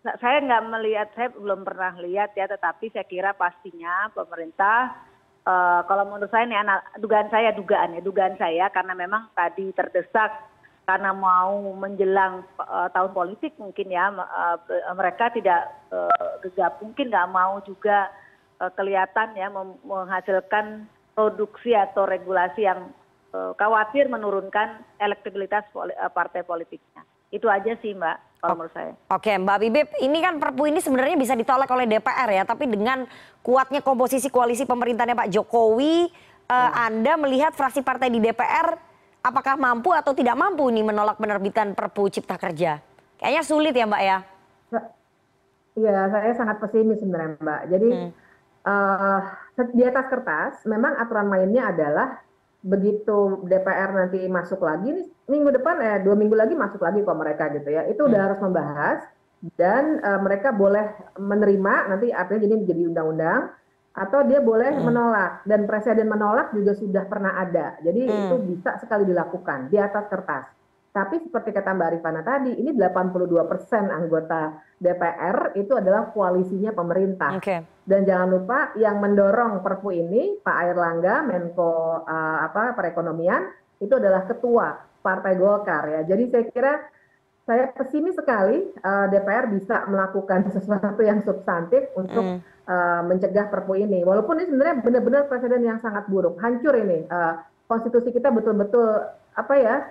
Nah, 0.00 0.16
saya 0.16 0.40
nggak 0.40 0.64
melihat 0.72 1.08
saya 1.12 1.28
belum 1.36 1.60
pernah 1.60 1.92
lihat 2.00 2.32
ya 2.32 2.48
tetapi 2.48 2.88
saya 2.88 3.04
kira 3.04 3.36
pastinya 3.36 4.08
pemerintah 4.16 4.96
uh, 5.44 5.84
kalau 5.84 6.08
menurut 6.08 6.32
saya 6.32 6.48
ini 6.48 6.56
anak 6.56 6.80
dugaan 6.96 7.28
saya 7.28 7.52
dugaan 7.52 7.96
ya 7.96 8.00
dugaan 8.00 8.36
saya 8.40 8.72
karena 8.72 8.96
memang 8.96 9.28
tadi 9.36 9.68
terdesak 9.76 10.32
karena 10.88 11.12
mau 11.12 11.60
menjelang 11.76 12.48
uh, 12.56 12.88
tahun 12.90 13.12
politik 13.12 13.54
mungkin 13.60 13.92
ya 13.92 14.08
uh, 14.08 14.56
mereka 14.96 15.28
tidak 15.36 15.68
uh, 15.92 16.40
gegap 16.48 16.80
mungkin 16.80 17.12
nggak 17.12 17.30
mau 17.30 17.60
juga 17.68 18.08
uh, 18.58 18.72
kelihatan 18.72 19.36
ya 19.36 19.52
menghasilkan 19.84 20.88
produksi 21.12 21.76
atau 21.76 22.08
regulasi 22.08 22.64
yang 22.64 22.88
khawatir 23.30 24.10
menurunkan 24.10 24.82
elektabilitas 24.98 25.66
eh, 25.70 26.10
partai 26.10 26.42
politiknya. 26.42 27.06
Itu 27.30 27.46
aja 27.46 27.78
sih 27.78 27.94
Mbak, 27.94 28.42
kalau 28.42 28.54
menurut 28.58 28.74
saya. 28.74 28.92
Oke 29.14 29.30
Mbak 29.38 29.58
Bibip, 29.62 29.88
ini 30.02 30.18
kan 30.18 30.42
perpu 30.42 30.66
ini 30.66 30.82
sebenarnya 30.82 31.14
bisa 31.14 31.38
ditolak 31.38 31.70
oleh 31.70 31.86
DPR 31.86 32.26
ya, 32.26 32.42
tapi 32.42 32.66
dengan 32.66 33.06
kuatnya 33.38 33.86
komposisi 33.86 34.26
koalisi 34.34 34.66
pemerintahnya 34.66 35.14
Pak 35.14 35.30
Jokowi, 35.30 36.10
hmm. 36.10 36.50
uh, 36.50 36.70
Anda 36.90 37.14
melihat 37.14 37.54
fraksi 37.54 37.86
partai 37.86 38.10
di 38.10 38.18
DPR 38.18 38.74
apakah 39.22 39.54
mampu 39.54 39.94
atau 39.94 40.10
tidak 40.10 40.34
mampu 40.34 40.66
ini 40.74 40.82
menolak 40.82 41.22
penerbitan 41.22 41.78
perpu 41.78 42.10
cipta 42.10 42.34
kerja? 42.34 42.82
Kayaknya 43.22 43.42
sulit 43.46 43.74
ya 43.78 43.86
Mbak 43.86 44.02
ya? 44.02 44.18
Iya, 45.78 46.10
saya 46.10 46.32
sangat 46.34 46.56
pesimis 46.58 46.98
sebenarnya 46.98 47.38
Mbak. 47.38 47.62
Jadi 47.70 47.88
hmm. 47.94 48.10
uh, 48.66 49.20
di 49.70 49.82
atas 49.86 50.06
kertas, 50.10 50.52
memang 50.66 50.98
aturan 50.98 51.30
mainnya 51.30 51.70
adalah 51.70 52.18
begitu 52.60 53.40
DPR 53.48 53.90
nanti 53.96 54.28
masuk 54.28 54.60
lagi 54.60 54.92
nih 54.92 55.06
minggu 55.32 55.48
depan 55.56 55.80
eh 55.80 55.98
dua 56.04 56.12
minggu 56.12 56.36
lagi 56.36 56.52
masuk 56.52 56.84
lagi 56.84 57.00
kok 57.00 57.16
mereka 57.16 57.48
gitu 57.56 57.72
ya 57.72 57.88
itu 57.88 58.04
udah 58.04 58.20
hmm. 58.20 58.26
harus 58.28 58.40
membahas 58.44 58.98
dan 59.56 60.04
uh, 60.04 60.20
mereka 60.20 60.52
boleh 60.52 60.92
menerima 61.16 61.74
nanti 61.88 62.12
artinya 62.12 62.44
jadi 62.44 62.54
menjadi 62.60 62.82
undang-undang 62.92 63.40
atau 63.96 64.20
dia 64.28 64.44
boleh 64.44 64.76
hmm. 64.76 64.84
menolak 64.84 65.32
dan 65.48 65.64
presiden 65.64 66.12
menolak 66.12 66.52
juga 66.52 66.76
sudah 66.76 67.04
pernah 67.08 67.40
ada 67.40 67.80
jadi 67.80 68.00
hmm. 68.04 68.12
itu 68.28 68.36
bisa 68.52 68.76
sekali 68.76 69.08
dilakukan 69.08 69.72
di 69.72 69.80
atas 69.80 70.04
kertas 70.12 70.44
tapi 70.90 71.22
seperti 71.22 71.54
kata 71.54 71.70
Mbak 71.70 71.90
Rifana 71.98 72.22
tadi, 72.26 72.50
ini 72.58 72.74
82 72.74 73.30
persen 73.46 73.94
anggota 73.94 74.58
DPR 74.74 75.54
itu 75.54 75.78
adalah 75.78 76.10
koalisinya 76.10 76.74
pemerintah. 76.74 77.38
Okay. 77.38 77.62
Dan 77.86 78.02
jangan 78.02 78.28
lupa 78.34 78.74
yang 78.74 78.98
mendorong 78.98 79.62
Perpu 79.62 79.94
ini 79.94 80.42
Pak 80.42 80.56
Airlangga, 80.66 81.22
Menko 81.22 82.02
uh, 82.02 82.38
apa 82.42 82.74
perekonomian 82.74 83.54
itu 83.78 83.94
adalah 83.94 84.26
ketua 84.26 84.82
Partai 84.98 85.38
Golkar 85.38 85.86
ya. 85.86 86.02
Jadi 86.02 86.24
saya 86.26 86.44
kira 86.50 86.72
saya 87.46 87.70
pesimis 87.70 88.18
sekali 88.18 88.74
uh, 88.82 89.06
DPR 89.14 89.46
bisa 89.46 89.86
melakukan 89.86 90.48
sesuatu 90.58 91.06
yang 91.06 91.22
substantif 91.22 91.86
untuk 91.94 92.34
mm. 92.34 92.38
uh, 92.66 93.02
mencegah 93.06 93.46
Perpu 93.46 93.78
ini. 93.78 94.02
Walaupun 94.02 94.42
ini 94.42 94.50
sebenarnya 94.50 94.76
benar-benar 94.82 95.22
presiden 95.30 95.62
yang 95.62 95.78
sangat 95.78 96.10
buruk, 96.10 96.34
hancur 96.42 96.74
ini. 96.74 97.06
Uh, 97.06 97.38
konstitusi 97.70 98.10
kita 98.10 98.34
betul-betul 98.34 99.06
apa 99.38 99.54
ya 99.54 99.86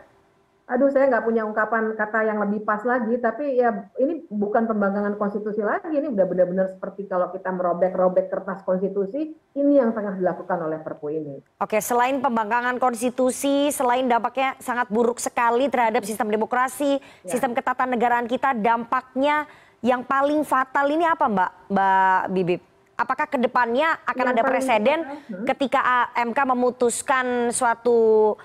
aduh 0.70 0.94
saya 0.94 1.10
nggak 1.10 1.26
punya 1.26 1.42
ungkapan 1.50 1.98
kata 1.98 2.30
yang 2.30 2.38
lebih 2.46 2.62
pas 2.62 2.86
lagi, 2.86 3.18
tapi 3.18 3.58
ya 3.58 3.90
ini 3.98 4.22
bukan 4.30 4.70
pembangkangan 4.70 5.18
konstitusi 5.18 5.66
lagi, 5.66 5.90
ini 5.90 6.14
udah 6.14 6.26
benar-benar 6.30 6.70
seperti 6.70 7.10
kalau 7.10 7.34
kita 7.34 7.50
merobek-robek 7.50 8.30
kertas 8.30 8.62
konstitusi, 8.62 9.34
ini 9.58 9.82
yang 9.82 9.98
tengah 9.98 10.14
dilakukan 10.14 10.62
oleh 10.62 10.78
Perpu 10.78 11.10
ini. 11.10 11.42
Oke, 11.58 11.82
selain 11.82 12.22
pembangkangan 12.22 12.78
konstitusi, 12.78 13.74
selain 13.74 14.06
dampaknya 14.06 14.54
sangat 14.62 14.94
buruk 14.94 15.18
sekali 15.18 15.74
terhadap 15.74 16.06
sistem 16.06 16.30
demokrasi, 16.30 17.02
ya. 17.02 17.30
sistem 17.34 17.58
ketatanegaraan 17.58 18.30
kita, 18.30 18.54
dampaknya 18.54 19.50
yang 19.82 20.06
paling 20.06 20.46
fatal 20.46 20.86
ini 20.86 21.10
apa 21.10 21.26
Mbak, 21.26 21.52
Mbak 21.74 22.22
Bibip? 22.30 22.62
Apakah 23.00 23.32
ke 23.32 23.40
depannya 23.40 23.96
akan 24.04 24.26
yang 24.28 24.34
ada 24.36 24.44
presiden 24.44 24.98
hmm? 25.08 25.48
ketika 25.48 26.12
MK 26.20 26.36
memutuskan 26.52 27.48
suatu 27.48 28.36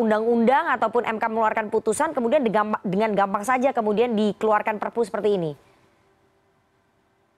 undang-undang 0.00 0.72
ataupun 0.72 1.04
mk 1.04 1.24
mengeluarkan 1.28 1.66
putusan 1.68 2.16
kemudian 2.16 2.40
dengan 2.80 3.10
gampang 3.12 3.44
saja 3.44 3.76
kemudian 3.76 4.16
dikeluarkan 4.16 4.80
perpu 4.80 5.04
seperti 5.04 5.36
ini? 5.36 5.52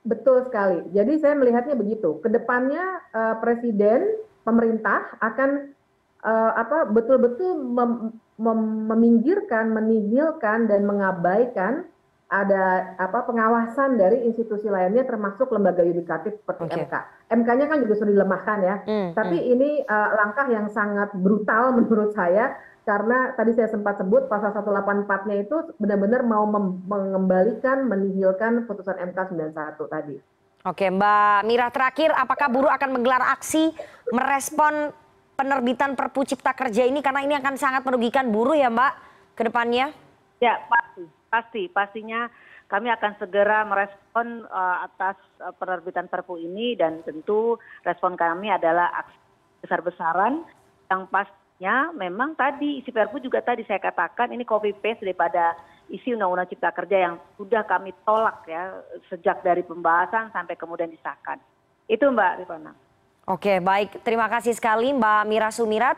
Betul 0.09 0.47
sekali. 0.47 0.89
Jadi 0.95 1.21
saya 1.21 1.35
melihatnya 1.37 1.77
begitu. 1.77 2.17
Ke 2.25 2.33
depannya 2.33 2.81
uh, 3.13 3.37
presiden 3.45 4.17
pemerintah 4.47 5.19
akan 5.21 5.75
uh, 6.25 6.53
apa 6.57 6.89
betul-betul 6.89 7.61
mem 7.61 8.17
mem 8.41 8.61
meminggirkan 8.89 9.69
menihilkan 9.75 10.71
dan 10.71 10.87
mengabaikan 10.89 11.85
ada 12.29 12.93
apa 13.01 13.25
pengawasan 13.25 13.97
dari 13.97 14.29
institusi 14.29 14.69
lainnya 14.69 15.01
termasuk 15.09 15.49
lembaga 15.49 15.81
yudikatif 15.81 16.37
seperti 16.37 16.69
okay. 16.69 16.85
MK. 16.85 16.95
MK-nya 17.33 17.67
kan 17.73 17.79
juga 17.81 17.95
sudah 17.97 18.13
dilemahkan 18.13 18.59
ya. 18.61 18.77
Hmm, 18.85 19.09
Tapi 19.17 19.37
hmm. 19.41 19.53
ini 19.57 19.71
uh, 19.89 20.09
langkah 20.13 20.47
yang 20.53 20.69
sangat 20.69 21.09
brutal 21.17 21.73
menurut 21.81 22.13
saya 22.13 22.53
karena 22.85 23.33
tadi 23.37 23.53
saya 23.57 23.69
sempat 23.69 24.01
sebut 24.01 24.29
pasal 24.33 24.53
184-nya 24.53 25.37
itu 25.45 25.57
benar-benar 25.77 26.25
mau 26.25 26.49
mengembalikan 26.89 27.85
menihilkan 27.85 28.65
putusan 28.65 28.97
MK 29.13 29.19
91 29.53 29.77
tadi. 29.89 30.17
Oke, 30.69 30.89
Mbak 30.93 31.49
Mira 31.49 31.69
terakhir 31.73 32.13
apakah 32.13 32.49
buruh 32.53 32.73
akan 32.73 32.93
menggelar 32.93 33.25
aksi 33.33 33.73
merespon 34.13 34.93
penerbitan 35.37 35.97
Perpu 35.97 36.29
Cipta 36.29 36.53
Kerja 36.53 36.85
ini 36.85 37.01
karena 37.01 37.25
ini 37.25 37.37
akan 37.37 37.55
sangat 37.57 37.85
merugikan 37.89 38.29
buruh 38.29 38.57
ya, 38.57 38.69
Mbak, 38.69 38.93
ke 39.37 39.43
depannya? 39.49 39.93
Ya, 40.41 40.61
pasti 40.67 41.18
pasti 41.29 41.69
pastinya 41.69 42.27
kami 42.69 42.93
akan 42.93 43.17
segera 43.17 43.65
merespon 43.65 44.45
uh, 44.45 44.85
atas 44.85 45.17
uh, 45.41 45.53
penerbitan 45.57 46.09
perpu 46.09 46.37
ini 46.37 46.77
dan 46.77 47.01
tentu 47.05 47.57
respon 47.85 48.17
kami 48.17 48.53
adalah 48.53 48.93
aksi 49.05 49.19
besar-besaran 49.65 50.45
yang 50.89 51.09
pastinya 51.09 51.93
memang 51.97 52.37
tadi 52.37 52.81
isi 52.81 52.93
perpu 52.93 53.21
juga 53.21 53.41
tadi 53.41 53.65
saya 53.65 53.81
katakan 53.81 54.33
ini 54.33 54.45
copy 54.45 54.77
paste 54.77 55.05
daripada 55.05 55.57
isi 55.89 56.13
undang-undang 56.13 56.49
cipta 56.49 56.71
kerja 56.73 56.97
yang 57.09 57.15
sudah 57.41 57.65
kami 57.65 57.97
tolak 58.05 58.45
ya 58.45 58.77
sejak 59.09 59.41
dari 59.41 59.65
pembahasan 59.65 60.29
sampai 60.33 60.55
kemudian 60.55 60.93
disahkan. 60.93 61.41
Itu 61.89 62.13
Mbak 62.13 62.45
Rifana. 62.45 62.73
Oke, 63.29 63.61
baik. 63.61 64.05
Terima 64.05 64.29
kasih 64.29 64.57
sekali 64.57 64.93
Mbak 64.93 65.23
Mira 65.29 65.49
Sumirat. 65.53 65.97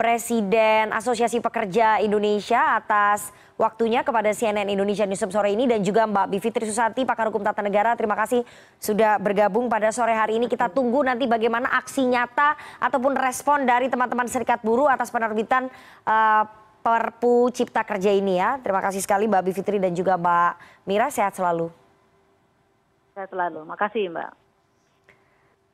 Presiden 0.00 0.96
Asosiasi 0.96 1.44
Pekerja 1.44 2.00
Indonesia 2.00 2.80
atas 2.80 3.36
waktunya 3.60 4.00
kepada 4.00 4.32
CNN 4.32 4.72
Indonesia 4.72 5.04
Newsroom 5.04 5.28
sore 5.28 5.52
ini 5.52 5.68
dan 5.68 5.84
juga 5.84 6.08
Mbak 6.08 6.32
Bivitri 6.32 6.64
Susati 6.64 7.04
pakar 7.04 7.28
hukum 7.28 7.44
tata 7.44 7.60
negara. 7.60 7.92
Terima 8.00 8.16
kasih 8.16 8.40
sudah 8.80 9.20
bergabung 9.20 9.68
pada 9.68 9.92
sore 9.92 10.16
hari 10.16 10.40
ini. 10.40 10.48
Kita 10.48 10.72
tunggu 10.72 11.04
nanti 11.04 11.28
bagaimana 11.28 11.68
aksi 11.76 12.08
nyata 12.08 12.56
ataupun 12.80 13.12
respon 13.12 13.68
dari 13.68 13.92
teman-teman 13.92 14.24
serikat 14.24 14.64
buruh 14.64 14.88
atas 14.88 15.12
penerbitan 15.12 15.68
uh, 16.08 16.48
Perpu 16.80 17.52
Cipta 17.52 17.84
Kerja 17.84 18.08
ini 18.08 18.40
ya. 18.40 18.56
Terima 18.56 18.80
kasih 18.80 19.04
sekali 19.04 19.28
Mbak 19.28 19.52
Bivitri 19.52 19.76
dan 19.76 19.92
juga 19.92 20.16
Mbak 20.16 20.52
Mira. 20.88 21.12
Sehat 21.12 21.36
selalu. 21.36 21.68
Sehat 23.12 23.28
selalu. 23.28 23.68
Makasih 23.68 24.08
Mbak 24.08 24.39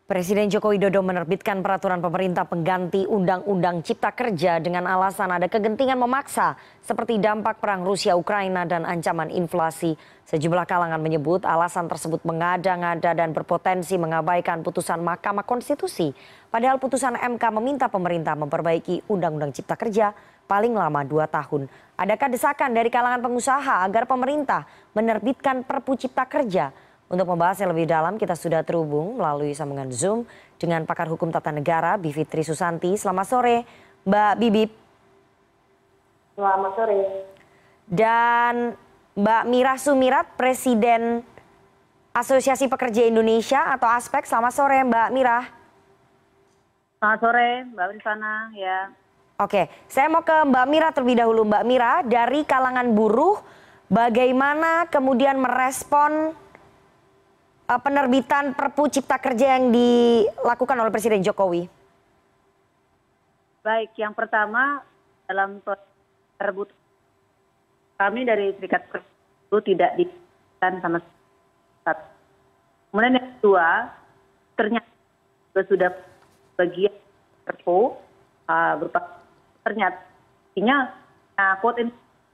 Presiden 0.06 0.46
Joko 0.46 0.70
Widodo 0.70 1.02
menerbitkan 1.02 1.66
peraturan 1.66 1.98
pemerintah 1.98 2.46
pengganti 2.46 3.10
Undang-Undang 3.10 3.82
Cipta 3.82 4.14
Kerja 4.14 4.62
dengan 4.62 4.86
alasan 4.86 5.34
ada 5.34 5.50
kegentingan 5.50 5.98
memaksa 5.98 6.54
seperti 6.78 7.18
dampak 7.18 7.58
perang 7.58 7.82
Rusia-Ukraina 7.82 8.70
dan 8.70 8.86
ancaman 8.86 9.34
inflasi. 9.34 9.98
Sejumlah 10.30 10.62
kalangan 10.62 11.02
menyebut 11.02 11.42
alasan 11.42 11.90
tersebut 11.90 12.22
mengada-ngada 12.22 13.18
dan 13.18 13.34
berpotensi 13.34 13.98
mengabaikan 13.98 14.62
putusan 14.62 15.02
Mahkamah 15.02 15.42
Konstitusi. 15.42 16.14
Padahal 16.54 16.78
putusan 16.78 17.18
MK 17.18 17.42
meminta 17.58 17.90
pemerintah 17.90 18.38
memperbaiki 18.38 19.10
Undang-Undang 19.10 19.58
Cipta 19.58 19.74
Kerja 19.74 20.14
paling 20.46 20.70
lama 20.70 21.02
dua 21.02 21.26
tahun. 21.26 21.66
Adakah 21.98 22.30
desakan 22.30 22.78
dari 22.78 22.94
kalangan 22.94 23.26
pengusaha 23.26 23.82
agar 23.82 24.06
pemerintah 24.06 24.70
menerbitkan 24.94 25.66
Perpu 25.66 25.98
Cipta 25.98 26.30
Kerja? 26.30 26.85
Untuk 27.06 27.30
membahasnya 27.30 27.70
lebih 27.70 27.86
dalam 27.86 28.18
kita 28.18 28.34
sudah 28.34 28.66
terhubung 28.66 29.22
melalui 29.22 29.54
sambungan 29.54 29.86
Zoom 29.94 30.26
dengan 30.58 30.82
pakar 30.82 31.06
hukum 31.06 31.30
tata 31.30 31.54
negara 31.54 31.94
Bivitri 31.94 32.42
Susanti. 32.42 32.98
Selamat 32.98 33.26
sore 33.30 33.56
Mbak 34.02 34.32
Bibip. 34.42 34.70
Selamat 36.34 36.72
sore. 36.74 37.00
Dan 37.86 38.74
Mbak 39.14 39.42
Mira 39.46 39.74
Sumirat, 39.78 40.34
Presiden 40.34 41.22
Asosiasi 42.10 42.66
Pekerja 42.66 43.06
Indonesia 43.06 43.70
atau 43.70 43.86
Aspek. 43.86 44.26
Selamat 44.26 44.50
sore 44.50 44.82
Mbak 44.82 45.08
Mira. 45.14 45.46
Selamat 46.98 47.18
sore 47.22 47.48
Mbak 47.70 47.86
Rifana 47.94 48.50
ya. 48.58 48.90
Oke, 49.38 49.70
saya 49.86 50.10
mau 50.10 50.26
ke 50.26 50.32
Mbak 50.32 50.66
Mira 50.66 50.88
terlebih 50.90 51.22
dahulu. 51.22 51.46
Mbak 51.46 51.64
Mira, 51.70 51.92
dari 52.02 52.42
kalangan 52.42 52.90
buruh, 52.98 53.38
bagaimana 53.86 54.90
kemudian 54.90 55.38
merespon 55.38 56.34
penerbitan 57.66 58.54
perpu 58.54 58.86
cipta 58.86 59.18
kerja 59.18 59.58
yang 59.58 59.74
dilakukan 59.74 60.78
oleh 60.78 60.92
presiden 60.94 61.22
jokowi? 61.26 61.66
Baik 63.66 63.90
yang 63.98 64.14
pertama 64.14 64.86
dalam 65.26 65.58
terbut 66.38 66.70
kami 67.98 68.22
dari 68.22 68.54
serikat 68.54 68.86
itu 69.50 69.58
tidak 69.74 69.90
diberikan 69.98 70.72
sama 70.78 70.98
sekali. 71.02 72.04
Kemudian 72.94 73.18
yang 73.18 73.28
kedua 73.38 73.66
ternyata 74.54 75.60
sudah 75.66 75.90
bagian 76.54 76.94
perpu 77.42 77.98
uh, 78.46 78.72
berupa 78.78 79.00
ternyata 79.66 79.98
artinya 80.54 80.76
nah, 81.34 81.58
quote 81.60 81.82
in 81.82 81.88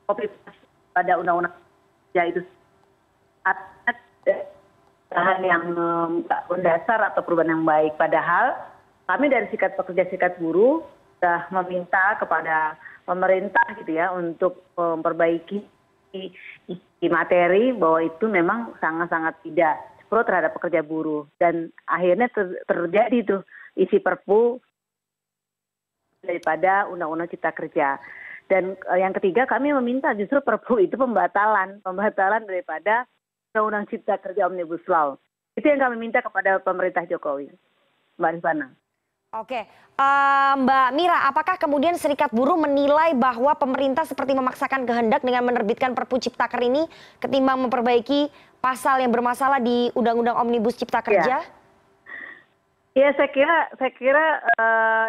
copy 0.06 0.28
pada 0.92 1.16
undang-undang 1.16 1.56
ya 2.12 2.28
itu. 2.28 2.44
Artinya 3.42 3.92
perubahan 5.12 5.44
yang 5.44 5.64
mendasar 6.48 7.12
atau 7.12 7.20
perubahan 7.20 7.52
yang 7.52 7.68
baik. 7.68 8.00
Padahal 8.00 8.56
kami 9.04 9.28
dari 9.28 9.44
sikat 9.52 9.76
pekerja 9.76 10.08
sikat 10.08 10.40
buruh 10.40 10.80
sudah 11.20 11.52
meminta 11.52 12.16
kepada 12.16 12.80
pemerintah 13.04 13.76
gitu 13.76 13.92
ya 13.92 14.08
untuk 14.16 14.64
memperbaiki 14.72 15.60
isi 16.16 17.06
materi 17.12 17.76
bahwa 17.76 18.00
itu 18.08 18.24
memang 18.24 18.72
sangat-sangat 18.80 19.36
tidak 19.44 19.76
pro 20.08 20.24
terhadap 20.24 20.56
pekerja 20.56 20.80
buruh 20.80 21.28
dan 21.36 21.68
akhirnya 21.88 22.32
ter 22.32 22.56
terjadi 22.64 23.18
tuh 23.24 23.40
isi 23.76 24.00
perpu 24.00 24.60
daripada 26.24 26.88
undang-undang 26.88 27.28
cipta 27.28 27.52
kerja. 27.52 28.00
Dan 28.48 28.76
eh, 28.76 28.98
yang 29.00 29.12
ketiga 29.16 29.44
kami 29.44 29.76
meminta 29.76 30.12
justru 30.16 30.40
perpu 30.40 30.80
itu 30.80 30.96
pembatalan 30.96 31.84
pembatalan 31.84 32.48
daripada 32.48 33.04
undang 33.52 33.68
undang 33.68 33.86
cipta 33.92 34.16
kerja 34.16 34.48
omnibus 34.48 34.80
law 34.88 35.20
itu 35.60 35.68
yang 35.68 35.76
kami 35.76 36.00
minta 36.00 36.24
kepada 36.24 36.56
pemerintah 36.64 37.04
jokowi 37.04 37.52
mbak 38.16 38.40
rifana 38.40 38.72
Oke, 39.32 39.64
uh, 39.96 40.52
Mbak 40.60 40.92
Mira, 40.92 41.24
apakah 41.24 41.56
kemudian 41.56 41.96
Serikat 41.96 42.28
Buruh 42.36 42.52
menilai 42.52 43.16
bahwa 43.16 43.56
pemerintah 43.56 44.04
seperti 44.04 44.36
memaksakan 44.36 44.84
kehendak 44.84 45.24
dengan 45.24 45.48
menerbitkan 45.48 45.96
Perpu 45.96 46.20
Ciptaker 46.20 46.60
ini 46.60 46.84
ketimbang 47.16 47.64
memperbaiki 47.64 48.28
pasal 48.60 49.00
yang 49.00 49.08
bermasalah 49.08 49.56
di 49.56 49.88
Undang-Undang 49.96 50.36
Omnibus 50.36 50.76
Cipta 50.76 51.00
ya. 51.00 51.04
Kerja? 51.08 51.36
Ya, 52.92 53.08
ya 53.08 53.08
saya 53.16 53.32
kira, 53.32 53.56
saya 53.80 53.92
kira 53.96 54.26
uh, 54.52 55.08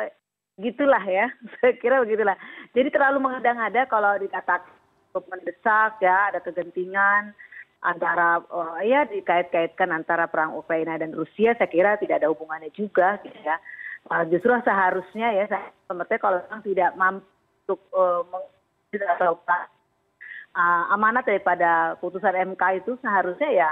gitulah 0.56 1.04
ya, 1.04 1.28
saya 1.60 1.76
kira 1.76 2.00
begitulah. 2.00 2.40
Jadi 2.72 2.96
terlalu 2.96 3.28
mengada-ngada 3.28 3.92
kalau 3.92 4.16
dikatakan 4.24 4.72
mendesak 5.20 6.00
ya, 6.00 6.32
ada 6.32 6.40
kegentingan 6.40 7.36
antara 7.84 8.40
uh, 8.48 8.80
ya 8.80 9.04
dikait-kaitkan 9.06 9.92
antara 9.92 10.32
perang 10.32 10.56
Ukraina 10.56 10.96
dan 10.96 11.12
Rusia 11.12 11.54
saya 11.60 11.68
kira 11.68 12.00
tidak 12.00 12.24
ada 12.24 12.32
hubungannya 12.32 12.72
juga 12.72 13.20
gitu 13.22 13.38
ya. 13.44 13.60
Uh, 14.08 14.24
justru 14.28 14.52
seharusnya 14.64 15.32
ya 15.36 15.46
saya 15.48 15.72
pemerintah 15.88 16.20
kalau 16.20 16.40
memang 16.44 16.62
tidak 16.64 16.92
mampu 16.96 17.28
untuk 17.64 17.80
uh, 17.96 18.24
atau 18.94 19.40
uh, 19.48 20.84
amanat 20.92 21.24
daripada 21.24 21.96
putusan 22.04 22.36
MK 22.54 22.84
itu 22.84 23.00
seharusnya 23.00 23.50
ya 23.50 23.70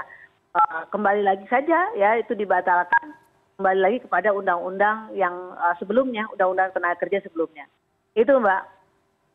uh, 0.56 0.88
kembali 0.88 1.22
lagi 1.22 1.44
saja 1.52 1.92
ya 1.94 2.16
itu 2.16 2.32
dibatalkan 2.32 3.12
kembali 3.60 3.80
lagi 3.84 3.98
kepada 4.02 4.32
undang-undang 4.32 5.12
yang 5.12 5.34
uh, 5.60 5.76
sebelumnya 5.76 6.24
undang-undang 6.32 6.72
tenaga 6.72 7.04
kerja 7.04 7.20
sebelumnya 7.22 7.68
itu 8.16 8.32
mbak 8.32 8.64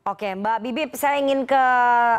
Oke, 0.07 0.39
Mbak 0.39 0.63
Bibip, 0.63 0.89
saya 0.95 1.19
ingin 1.19 1.43
ke 1.43 1.63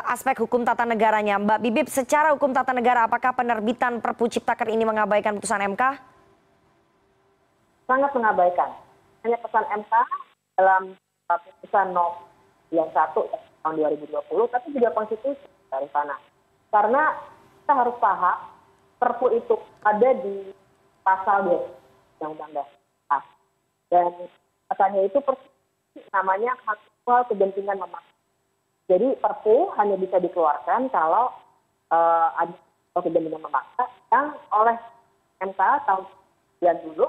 aspek 0.04 0.37
hukum 0.45 0.61
tata 0.61 0.85
negaranya. 0.85 1.40
Mbak 1.40 1.61
Bibip, 1.64 1.87
secara 1.88 2.37
hukum 2.37 2.52
tata 2.52 2.76
negara, 2.76 3.09
apakah 3.09 3.33
penerbitan 3.33 4.04
Perpu 4.04 4.28
Ciptaker 4.28 4.68
ini 4.68 4.85
mengabaikan 4.85 5.40
putusan 5.40 5.64
MK? 5.73 5.97
Sangat 7.88 8.12
mengabaikan. 8.12 8.76
Hanya 9.25 9.40
pesan 9.40 9.64
MK 9.73 9.92
dalam 10.61 10.83
uh, 11.33 11.38
putusan 11.40 11.97
nomor 11.97 12.28
91 12.68 12.92
tahun 13.64 13.75
2020, 13.80 14.52
tapi 14.52 14.66
juga 14.76 14.92
konstitusi 14.92 15.49
dari 15.73 15.88
sana. 15.88 16.21
Karena 16.68 17.16
kita 17.64 17.73
harus 17.73 17.97
paham, 18.04 18.37
Perpu 19.00 19.33
itu 19.33 19.57
ada 19.80 20.11
di 20.12 20.52
pasal 21.00 21.57
2 22.21 22.21
Undang-Undang 22.21 22.52
Dasar. 22.52 23.25
Dan 23.88 24.28
katanya 24.68 25.00
itu 25.09 25.25
persis 25.25 25.58
namanya 26.12 26.54
hak 26.66 26.78
soal 27.04 27.23
kegentingan 27.28 27.80
memaksa. 27.80 28.14
Jadi 28.88 29.21
perpu 29.21 29.68
hanya 29.76 30.00
bisa 30.00 30.16
dikeluarkan 30.16 30.88
kalau 30.88 31.33
uh, 31.92 32.28
ada 32.40 32.54
kegentingan 32.97 33.40
memaksa 33.40 33.85
yang 34.12 34.33
oleh 34.52 34.76
MK 35.45 35.61
tahun 35.85 36.04
9 36.61 36.85
dulu 36.88 37.07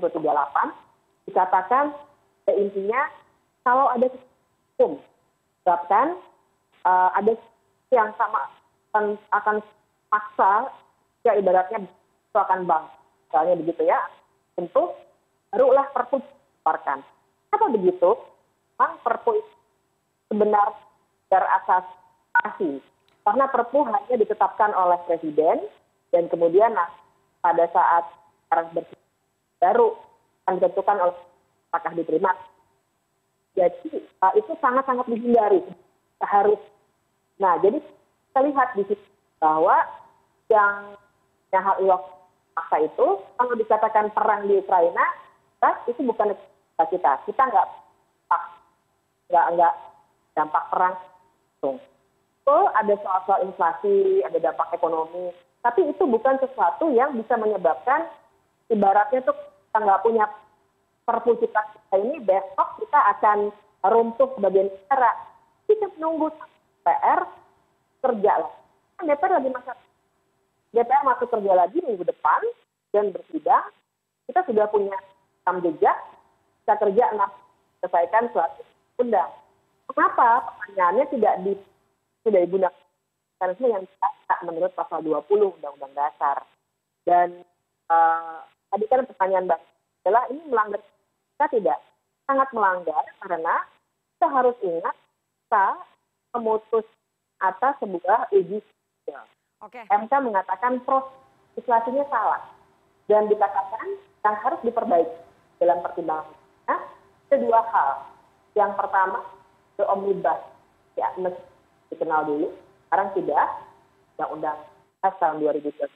138 0.00 1.28
dikatakan 1.30 1.94
ya 2.48 2.52
intinya 2.58 3.00
kalau 3.62 3.86
ada 3.92 4.10
hukum 4.10 4.98
sebabkan 5.62 6.18
uh, 6.82 7.10
ada 7.14 7.38
yang 7.94 8.10
sama 8.18 8.50
akan, 8.90 9.14
akan 9.30 9.56
paksa 10.10 10.72
ya 11.22 11.38
ibaratnya 11.38 11.86
itu 11.86 12.38
akan 12.40 12.66
bang 12.66 12.84
misalnya 13.28 13.54
begitu 13.62 13.82
ya 13.86 14.00
tentu 14.58 14.90
barulah 15.52 15.86
perpu 15.92 16.18
dikeluarkan. 16.62 17.04
Apa 17.52 17.68
begitu? 17.70 18.16
memang 18.82 18.98
perpu 19.06 19.38
itu 19.38 19.54
sebenarnya 20.26 20.74
berasasi 21.30 22.82
karena 23.22 23.46
perpu 23.46 23.78
hanya 23.86 24.14
ditetapkan 24.18 24.74
oleh 24.74 24.98
presiden 25.06 25.70
dan 26.10 26.26
kemudian 26.26 26.74
nah, 26.74 26.90
pada 27.38 27.70
saat 27.70 28.04
baru 29.62 29.94
akan 30.42 30.58
ditentukan 30.58 30.98
oleh 30.98 31.16
apakah 31.70 31.94
diterima. 31.94 32.34
Jadi 33.54 34.02
uh, 34.18 34.34
itu 34.34 34.50
sangat-sangat 34.58 35.06
dihindari 35.06 35.62
harus. 36.26 36.58
Nah 37.38 37.54
jadi 37.62 37.78
kita 37.78 38.40
lihat 38.50 38.68
di 38.74 38.82
situ 38.90 39.06
bahwa 39.38 39.78
yang 40.50 40.98
hal 41.54 41.78
itu 42.82 43.08
kalau 43.38 43.54
dikatakan 43.54 44.10
perang 44.10 44.50
di 44.50 44.58
Ukraina, 44.58 45.06
itu 45.86 46.02
bukan 46.02 46.34
kita. 46.78 47.22
Kita 47.28 47.42
nggak 47.48 47.68
nggak 49.32 49.46
nggak 49.56 49.74
dampak 50.36 50.64
perang 50.72 50.96
ada 52.82 52.98
soal-soal 52.98 53.46
inflasi, 53.46 54.26
ada 54.26 54.38
dampak 54.42 54.74
ekonomi, 54.74 55.30
tapi 55.62 55.86
itu 55.86 56.02
bukan 56.02 56.34
sesuatu 56.42 56.90
yang 56.90 57.14
bisa 57.14 57.38
menyebabkan 57.38 58.10
ibaratnya 58.66 59.22
tuh 59.22 59.38
kita 59.38 59.78
nggak 59.78 60.02
punya 60.02 60.26
perpu 61.06 61.38
cipta 61.38 61.62
kita 61.70 61.96
ini 62.02 62.18
besok 62.26 62.68
kita 62.82 63.00
akan 63.16 63.38
runtuh 63.86 64.28
sebagai 64.34 64.66
negara. 64.66 65.12
Kita 65.70 65.86
menunggu 65.94 66.34
PR 66.82 67.20
kerja 68.02 68.32
lah. 68.42 68.54
Kan 68.98 69.06
DPR 69.06 69.32
lagi 69.38 69.48
masa 69.54 69.72
DPR 70.74 71.02
masuk 71.06 71.28
kerja 71.30 71.52
lagi 71.54 71.78
minggu 71.86 72.02
depan 72.02 72.42
dan 72.90 73.14
bersidang. 73.14 73.70
Kita 74.26 74.42
sudah 74.46 74.66
punya 74.70 74.94
rekam 75.42 75.62
jejak, 75.62 75.98
kita 76.62 76.74
kerja 76.78 77.04
enam 77.14 77.30
selesaikan 77.82 78.30
suatu 78.30 78.62
undang. 79.02 79.30
Kenapa 79.90 80.54
pertanyaannya 80.62 81.06
tidak 81.10 81.34
di 81.42 81.52
tidak 82.22 82.46
digunakan 82.46 82.82
mekanisme 83.36 83.66
yang 83.74 83.82
tidak 83.82 84.38
menurut 84.46 84.72
pasal 84.78 85.02
20 85.02 85.58
Undang-Undang 85.58 85.94
Dasar. 85.98 86.46
Dan 87.02 87.42
uh, 87.90 88.46
tadi 88.70 88.86
kan 88.86 89.02
pertanyaan 89.02 89.50
Mbak 89.50 89.60
adalah 90.06 90.22
ini 90.30 90.42
melanggar 90.46 90.80
kita 91.34 91.46
tidak 91.58 91.78
sangat 92.30 92.48
melanggar 92.54 93.02
karena 93.18 93.54
kita 94.14 94.26
harus 94.30 94.56
ingat 94.62 94.94
kita 94.94 95.66
memutus 96.38 96.86
atas 97.42 97.74
sebuah 97.82 98.30
uji 98.30 98.62
Okay. 99.62 99.86
MK 99.86 100.10
mengatakan 100.26 100.82
proses 100.82 101.14
legislasinya 101.54 102.02
salah 102.10 102.42
dan 103.06 103.30
dikatakan 103.30 103.94
yang 104.26 104.36
harus 104.42 104.58
diperbaiki 104.66 105.18
dalam 105.62 105.78
pertimbangan 105.86 106.41
ada 106.68 107.36
dua 107.36 107.60
hal 107.72 107.90
yang 108.52 108.72
pertama 108.76 109.24
the 109.80 109.84
omnibus 109.88 110.40
ya 110.98 111.08
dikenal 111.88 112.28
dulu 112.28 112.48
sekarang 112.88 113.08
tidak 113.16 113.46
undang-undang 114.16 114.58
tahun 115.00 115.36
2022 115.40 115.88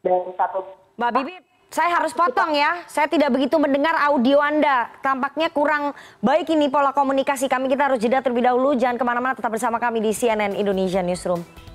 dan 0.00 0.20
satu 0.34 0.64
Mbak 0.96 1.12
Bibi 1.12 1.34
saya 1.70 2.02
harus 2.02 2.10
potong 2.10 2.50
ya. 2.50 2.82
Saya 2.90 3.06
tidak 3.06 3.30
begitu 3.30 3.54
mendengar 3.54 3.94
audio 4.10 4.42
Anda. 4.42 4.90
Tampaknya 5.06 5.54
kurang 5.54 5.94
baik 6.18 6.50
ini 6.50 6.66
pola 6.66 6.90
komunikasi 6.90 7.46
kami. 7.46 7.70
Kita 7.70 7.86
harus 7.86 8.02
jeda 8.02 8.18
terlebih 8.18 8.42
dahulu. 8.42 8.74
Jangan 8.74 8.98
ke 8.98 9.04
mana-mana 9.06 9.38
tetap 9.38 9.54
bersama 9.54 9.78
kami 9.78 10.02
di 10.02 10.10
CNN 10.10 10.58
Indonesia 10.58 10.98
Newsroom. 10.98 11.69